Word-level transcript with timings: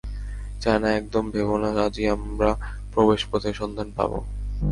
China 0.61 0.89
একদম 0.91 1.23
ভেবো 1.31 1.55
না, 1.57 1.69
আজই 1.85 2.05
আমরা 2.15 2.49
প্রবেশপথের 2.93 3.53
সন্ধান 3.53 3.87
পাবো! 3.97 4.17